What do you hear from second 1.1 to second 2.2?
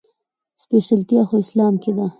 خو اسلام کې ده.